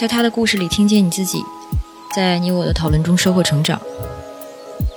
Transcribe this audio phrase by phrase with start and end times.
[0.00, 1.44] 在他的故事里听见你自己，
[2.16, 3.78] 在你我的讨论中收获成长。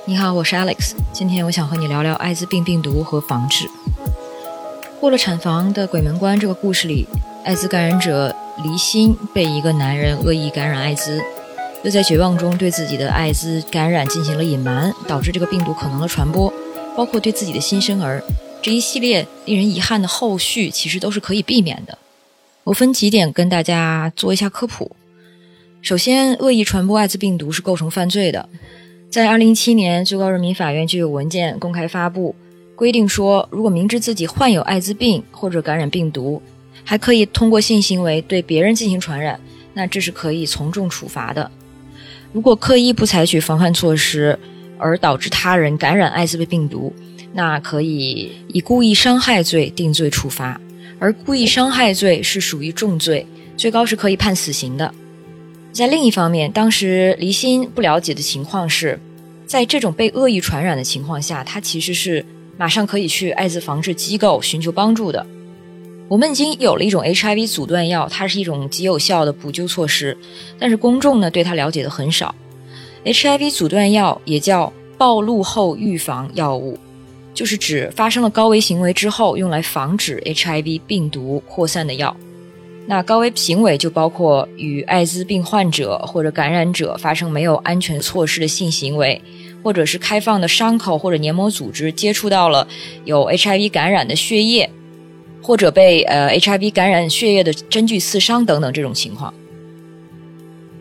[0.06, 3.70] 你好，我是 Alex，今天我想和你聊聊艾滋病病毒和防治。
[5.02, 7.06] 过了产房的鬼门关这个故事里，
[7.44, 8.34] 艾滋感染者
[8.64, 11.22] 离心被一个男人恶意感染艾滋，
[11.84, 16.54] 又在绝望中对自己的艾滋感染进行了隐瞒，导致这个病毒可能的传播，
[16.96, 18.24] 包括对自己的新生儿。
[18.62, 21.98] 这一系列令人遗憾的后续，其实都是可以避免的。
[22.64, 24.96] 我分几点跟大家做一下科普。
[25.84, 28.48] 首先，恶意传播艾滋病毒是构成犯罪的。
[29.10, 32.34] 在二零一七年，最高人民法院就有文件公开发布，
[32.74, 36.42] 规定说，如果明知自己患有艾滋病或者感染病毒，
[36.86, 39.38] 还可以通过性行为对别人进行传染，
[39.74, 41.52] 那这是可以从重处罚的。
[42.32, 44.40] 如果刻意不采取防范措施，
[44.78, 46.94] 而导致他人感染艾滋病病毒，
[47.34, 50.62] 那可以以故意伤害罪定罪处罚。
[50.98, 54.94] 而故意伤害罪是属于重罪，最高是可以判死刑的。
[55.74, 59.00] 在另一方面，当时离心不了解的情况是，
[59.48, 62.24] 在这种被恶意传染的情况下，他其实是
[62.58, 65.26] 马上可以去艾滋防治机构寻求帮助的。
[66.08, 70.16] 我们已经有了一种 HIV 阻断药，它是一种极有效的补救措施，
[70.60, 72.36] 但是公众呢对它了解的很少。
[73.04, 76.78] HIV 阻断药也叫暴露后预防药物。
[77.34, 82.16] 就是指发生了高危行为之后，用来防止 HIV 病毒扩散的药。
[82.86, 89.22] 那高危行为就包括与艾滋病患者或者感染者发生没有安全措施的性行为，
[89.64, 92.68] 或者是开放的伤口或者黏膜组织接触到了
[93.06, 94.70] 有 HIV 感染的血液，
[95.42, 99.34] 或者被呃 HIV 感染血液的针具刺伤等等这种情况。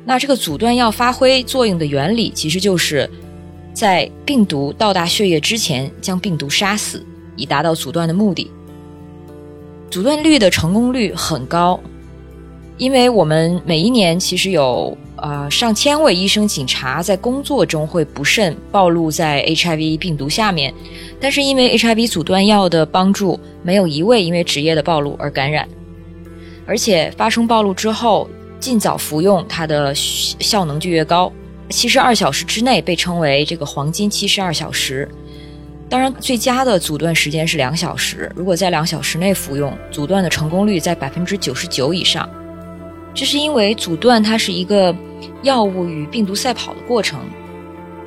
[0.05, 3.09] 那这个阻断药发挥作用的原理其实就是。
[3.75, 7.03] 在病毒到达血液之前，将病毒杀死，
[7.37, 8.51] 以达到阻断的目的。
[9.91, 11.81] 阻断率的成功率很高，
[12.79, 20.73] 因为我们每一年其实有呃上千位医生、警察在工作中会不慎暴露在 HIV 病毒下面，
[21.21, 25.69] 但是因为 HIV 阻断药的帮助，没有一位因为职业的暴露而感染，
[26.67, 31.33] 而且发生暴露之后，尽早服用，它的效能就越高。
[31.69, 35.09] 七十二小时之内被称为这个黄金七十二小时，
[35.89, 38.31] 当然最佳的阻断时间是两小时。
[38.35, 42.29] 如果在两小时内服用，阻断的成功率在百分之九十九以上。
[43.15, 44.95] 这是因为阻断它是一个
[45.43, 47.21] 药物与病毒赛跑的过程，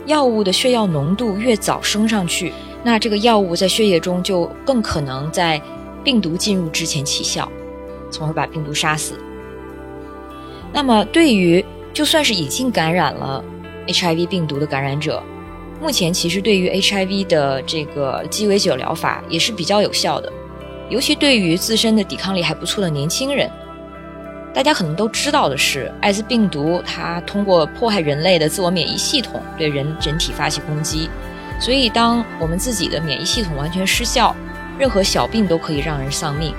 [0.05, 2.51] 药物的血药浓度越早升上去，
[2.83, 5.61] 那这个药物在血液中就更可能在
[6.03, 7.51] 病毒进入之前起效，
[8.09, 9.15] 从而把病毒杀死。
[10.73, 13.43] 那么对于就算是已经感染了。
[13.87, 15.21] HIV 病毒的感染者，
[15.79, 20.33] 目前其实对于 HIV 的这个鸡尾酒疗法也是比较有效的，
[20.89, 23.47] 尤其对于自身的抵抗力还不错的年轻人。
[24.55, 31.09] 大家可能都知道的是，艾滋病毒它通过迫害人类的自我免疫系统对人整体发起攻击，
[31.59, 34.33] 所以当我们自己的免疫系统完全失效，
[34.79, 36.55] 任何小病都可以让人丧命。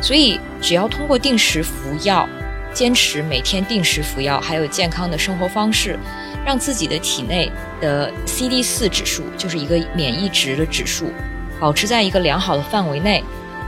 [0.00, 2.28] 所以只要通过定时服药，
[2.72, 5.98] 坚持每天定时服药，还有健康的生活方式。
[6.44, 7.50] 让自己的体内
[7.80, 11.10] 的 CD 四指数，就是一个免疫值的指数，
[11.58, 13.24] 保持在一个良好的范围内。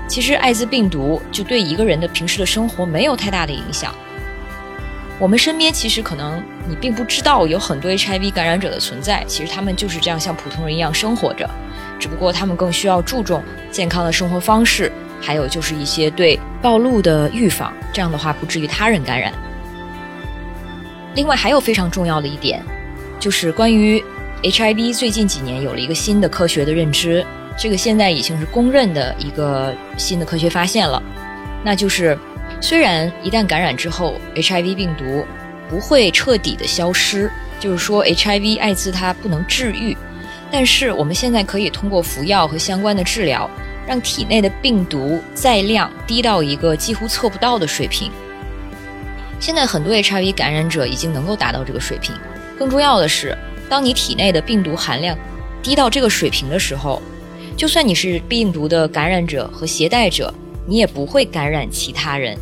[0.09, 3.95] 其实艾滋病毒就对一个人的平时的生活没有太大的影响。
[5.21, 11.49] 我们身边其实可能你并不知道有很多 HIV 感染者的存在，其实他们就是这样像普通人一样生活着，
[11.99, 19.33] 只不过他们更需要注重健康的生活方式，还有就是一些对暴露的预防，这样的话不至于他人感染。
[21.15, 22.63] 另外还有非常重要的一点，
[23.19, 24.03] 就是关于
[24.43, 27.27] HIV，最近几年有了一个新的科学的认知，
[27.59, 31.03] 这个现在已经是公认的一个新的科学发现了，
[31.65, 32.17] 那就是
[32.61, 35.27] 虽然一旦感染之后，HIV 病毒
[35.69, 39.97] 不会彻底的消失，就是说 HIV 艾滋它不能治愈，
[40.53, 43.51] 但是我们现在可以通过服药和相关的治疗，
[43.89, 48.09] 让体内的病毒载量低到一个几乎测不到的水平。
[49.41, 52.15] 现在很多 HIV 感染者已经能够达到这个水平。
[52.57, 53.37] 更重要的是，
[53.69, 55.19] 当你体内的病毒含量
[55.61, 57.03] 低到这个水平的时候，
[57.59, 60.33] 就算你是病毒的感染者和携带者，
[60.65, 62.39] 你也不会感染其他人。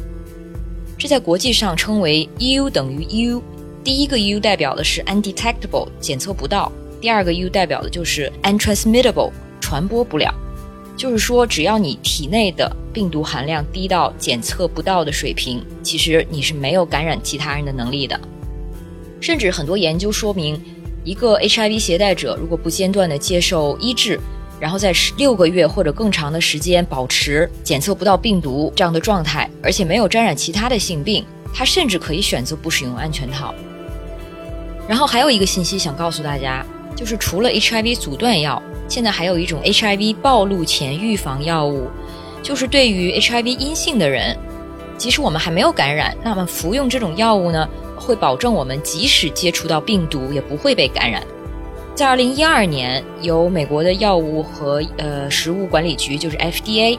[0.98, 3.42] 这在国际上称为 U 等于 U。
[3.82, 6.70] 第一个 U 代表的是 undetectable，检测不到；
[7.00, 10.34] 第二个 U 代表的就是 untransmittable，传播不了。
[10.98, 18.20] 就是说，只要你体内的病毒含量低到检测不到的水平，其实你是没有感染其他人的能力的。
[19.19, 20.60] 甚至很多研究说明，
[21.04, 24.20] 一个 HIV 携带者如果不间断的接受医治，
[24.58, 33.55] 然后在十六个月或者更长的时间保持检测不到病毒这样的状态，而且没有沾染其他的性病，他甚至可以选择不使用安全套。
[34.88, 36.64] 然后还有一个信息想告诉大家，
[36.94, 41.88] 就是除了 HIV 阻断药，现在还有一种 HIV 暴露前预防药物，
[42.43, 44.38] 就是对于 HIV 阴性的人，
[44.97, 51.23] 即使我们还没有感染，那么服用这种药物呢，会保证我们即使接触到病毒也不会被感染。
[51.96, 56.98] 在二零一二年，由美国的药物和呃食物管理局，就是 FDA，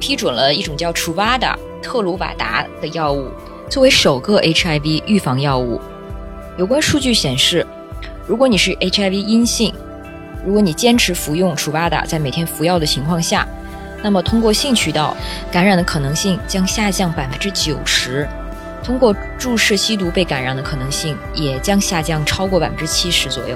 [0.00, 3.28] 批准了一种叫 Truvada 特鲁瓦达的药物，
[3.68, 5.78] 作为首个 HIV 预防药物。
[6.56, 7.66] 有关数据显示，
[8.26, 9.70] 如果你是 HIV 阴性，
[10.46, 13.46] 如果你坚持服用楚巴达，在每天服药的情况下，
[14.02, 15.14] 那么通过性渠道
[15.52, 18.26] 感染的可能性将下降百分之九十，
[18.82, 23.54] 通过注射吸毒被感染的可能性也将下降超过百分之七十左右。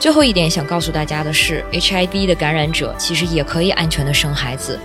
[0.00, 4.80] 最后一点想告诉大家的是，HIV 的感染者其实也可以安全的生孩子。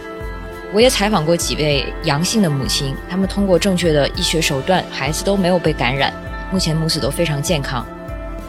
[0.73, 6.13] 我也采访过几位阳性的母亲，他们通过正确的医学手段，孩子都没有被感染。
[6.51, 7.88] 目前母子都非常健康。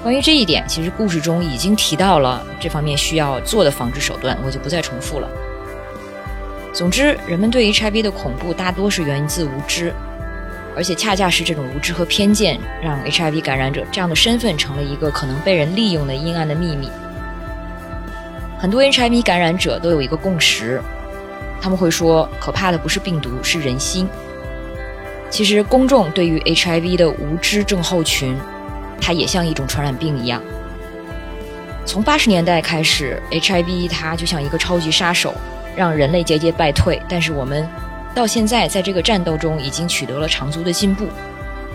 [0.02, 5.28] 关于这一点，其实故事中已经提到了这方面需要做的防治手段，我就不再重复了。
[6.72, 9.94] 总之，人们对 HIV 的恐怖大多是源自无知，
[10.76, 16.90] 而且恰恰是这种无知和偏见，让 HIV 感染者这样的身份成了一个可能被人利用的阴暗的秘密。
[18.58, 20.80] 很多 HIV 感染者都有一个共识，
[21.60, 24.06] 他们会说，可怕的不是病毒，是人心。
[25.30, 28.36] 其实，公众对于 HIV 的无知症候群，
[29.00, 30.40] 它也像一种传染病一样。
[31.84, 35.34] 从八十年代开始，HIV 它就像一个超级杀手，
[35.76, 37.00] 让人类节节败退。
[37.08, 37.68] 但是我们
[38.16, 41.06] 到现在在这个战斗中已经取得了长足的进步。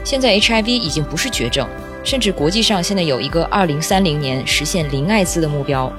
[0.04, 1.70] 现在 HIV 已经不是绝症，
[2.04, 5.94] 甚至国际上现在有一个二零三零年实现零艾滋的目标，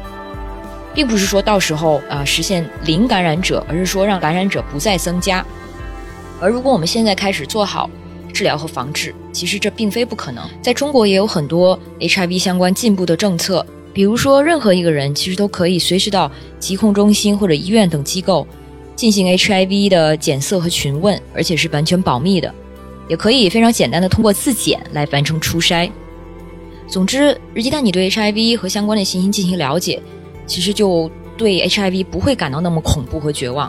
[0.92, 5.46] 并不是说到时候啊实现零感染者，而是说让感染者不再增加。
[6.40, 7.88] 而如果我们现在开始做好
[8.32, 10.44] 治疗和防治，其实这并非不可能。
[10.60, 16.28] 在中国也有很多 HIV 相关进步的政策，比如说，任何一个人其实都可以随时到
[16.58, 18.44] 疾控中心或者医院等机构
[19.02, 22.54] 进行 HIV 的检测和询问，而且是完全保密的，
[23.08, 25.90] 也可以非常简单的通过自检来完成初筛。
[26.86, 30.00] 总之，一旦你对 HIV 和相关的信息进行了解，
[30.46, 33.68] 其实就对 HIV 不会感到那么恐怖和绝望。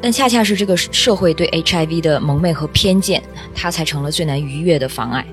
[0.00, 3.20] 但恰恰是这个社会对 HIV 的蒙昧和偏见，
[3.52, 5.26] 它才成了最难逾越的妨碍。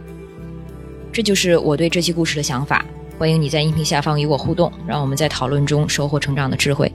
[1.12, 2.84] 这就是我对这期故事的想法。
[3.20, 6.92] 欢迎你在音频下方与我互动，让我们在讨论中收获成长的智慧。